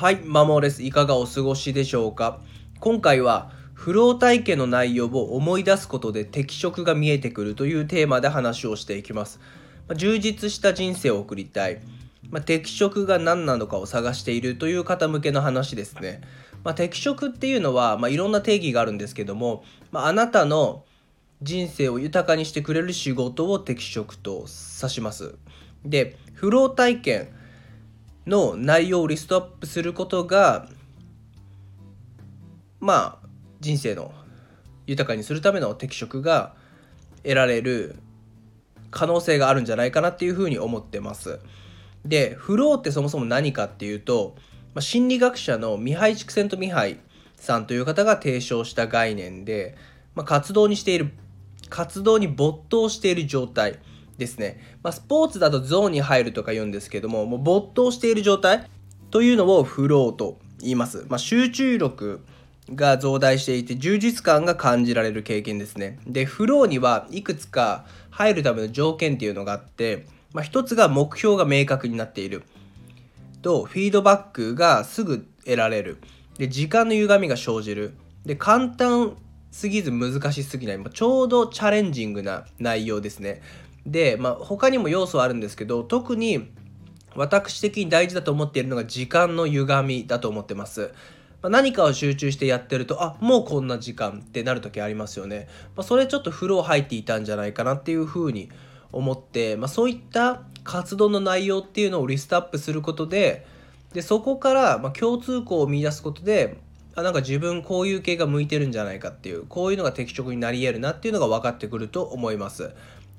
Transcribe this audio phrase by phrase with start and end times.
[0.00, 0.82] はい、マモです。
[0.82, 2.40] いかがお過ごしでしょうか？
[2.78, 9.40] 今回は、フロー体験の内容を思い出すことで適色が見えてくるというテーマで話をしていきます。
[9.88, 11.82] ま、充実した人生を送りたい。
[12.30, 16.22] まあ、適色が何なのかを探しているという方向けの話ですね。
[16.64, 20.86] まあ、適色っていうのは、まあ、いろんな定義があるんですけども、まあ、あなたの
[21.42, 24.46] 人生を豊かにしてくれる仕事を適職と
[24.80, 25.34] 指します。
[25.84, 27.28] で、フロー体験
[28.30, 30.68] の内容をリストアップすることが、
[32.78, 33.28] まあ、
[33.60, 34.14] 人生の
[34.86, 36.54] 豊かにするための適職が
[37.22, 37.96] 得られる
[38.90, 41.40] 可能性があるんじゃないかなっていうふうに思ってます。
[42.06, 44.36] で、フローってそもそも何かっていうと、
[44.74, 46.98] まあ、心理学者のミハイ・チクセント・ミハイ
[47.36, 49.76] さんという方が提唱した概念で、
[50.14, 51.12] まあ、活動にしている
[51.68, 53.78] 活動に没頭している状態
[54.20, 54.60] ですね。
[54.84, 58.68] まあ、スポーツだとゾーンに入るとか言うんですけども、もう没頭している状態
[59.10, 61.06] というのをフローと言います。
[61.08, 62.20] まあ、集中力
[62.72, 65.98] が増大していて充実感が感じられる経験ですね。
[66.06, 72.44] で、フローにはいくつか入るための条件っていうのがあって、まあ、一つが目標が明確になっている。
[73.42, 75.96] と、フィードバックがすぐ得られる。
[76.38, 77.94] で、時間の歪みが生じる。
[78.26, 79.16] で、簡単
[79.50, 83.42] すぎず難しすぎない、まあ、ちょうどチャレンジングな内容ですね。
[83.86, 86.50] で、まあ、他にも要素はあるんですけど特に
[87.16, 90.92] 私的に大事だと思っているのが時間の歪みだと思ってます。
[91.42, 95.48] まあ、何かを集中してやってるとあもうこんな時間ってなる時ありますよね。
[95.74, 98.50] まあ、それちょっと風呂入っていたんじゃないかなっていうふうに
[98.92, 103.46] 思って、まあ、そういった活動の内容っていうのをリストアップすることで
[103.94, 106.58] でそこからま共通項を見出すことで
[106.94, 112.72] あなんか自分こういう系が向いてるんじゃないかっていうこういうのが適職になり得るなっていうのが分かってくると思います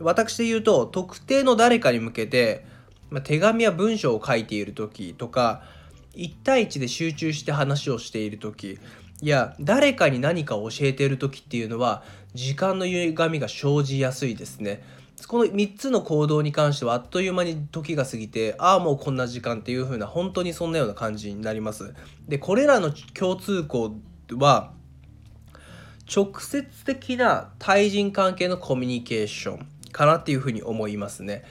[0.00, 2.64] 私で言うと特定の誰かに向けて、
[3.10, 5.62] ま、手紙や文章を書いている時とか
[6.14, 8.78] 1対1で集中して話をしている時
[9.20, 12.02] いや誰かに何かを教えている時っていうのは
[12.34, 14.82] 時間の歪みが生じやすいですね。
[15.26, 21.92] この3つの行動に関してはあっという間に時が過ぎてああもうこんな時間っていう風な本当にそんなような感じになります。
[22.28, 23.96] でこれらの共通項
[24.36, 24.72] は
[26.14, 29.77] 直接的な対人関係のコミュニケーション。
[29.90, 31.44] かなっていうふうに思いますね。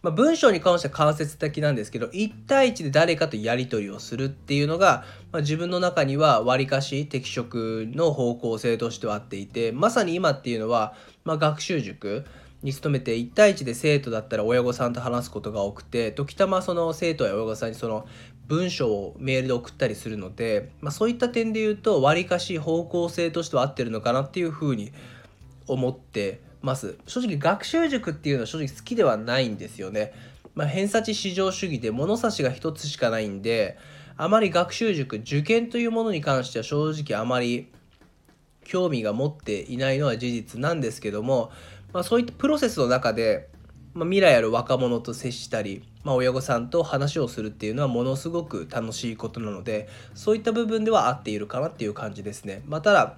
[0.00, 10.94] まあ、文章に関しては間接的なんですけど1対1で誰かとやり取りをするっていうのが、まあ、自分の中にはわりかし適職の方向性としてはあっていてまさに今っていうのは、
[11.24, 12.24] まあ、学習塾
[12.62, 18.06] に勤めて1対1で生徒だったら親御さんと話すことが多くて時たまその生徒や親御さんにその
[18.46, 24.92] 文章をメールで送ったりするので、まあ、そういった点で言うとわりかし方向性としては合ってるのかなっていうふうに
[25.66, 30.12] 思ってます正直学習塾っていうのは正直好きではないんですよね、
[30.54, 33.78] まあ、偏差値至上主義で物差しが一つしかないんで
[34.16, 37.70] あまり学習塾受験というものに関しては正直あまり
[38.64, 41.50] 興味が持っていないのは事実なんですけども
[41.92, 43.48] まあ、そういったプロセスの中で、
[43.94, 52.62] まあ、未来ある若者と接したり、まあ、親御さんと話をするっていうのはものすごく楽しいことなのでそういった部分では合っているかなっていう感じですね。
[52.66, 53.16] まあ、ただ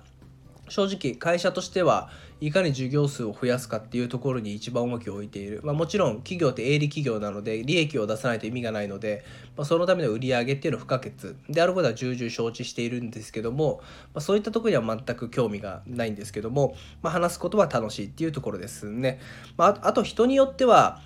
[0.69, 9.25] 正直会社としてはいかに授業数を増やすかっていうところに一番重きを置いている、まあ、もちろん企業って営利企業なので利益を出さないと意味がないので、
[9.57, 11.13] まあ、そのための売り上げっていうのは不可欠。
[11.49, 13.81] であることは重々承知しているんですけども、
[14.15, 19.21] まあ、そういったところには全く興味がないんですけども、ま、話すことは楽しいっていうところですね、
[19.57, 21.01] まあ、あと人によっては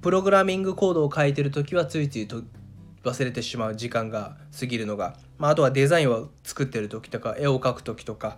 [0.00, 2.42] プログラミングコードを書いてる時はついついと
[3.02, 8.36] 忘れてしまう時間が過ぎるのが、まあ、あとはデザインを作ってる時とか絵を描く時とか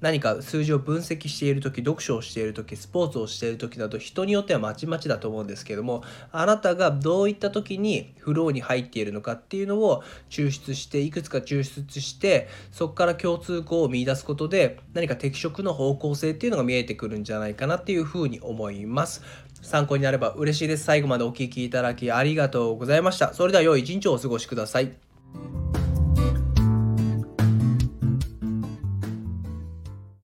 [0.00, 6.02] 何か数字を分析している時読書をしている時スポーツをしている時など人によってはまちまちだと思うんですけども
[6.32, 19.22] あなたがどういった時にフローに入っているのかっていうのを抽出していくつか抽出してそこから共通項を見いだすことで何か適職の方向性っていうのが見えてくるんじゃないかなっていうふうに思います。
[19.62, 20.84] 参考になれば嬉しいです。
[20.84, 23.34] 最後までお聴きいただきありがとうございました。
[23.34, 25.09] それでは良い一日をお過ごしください。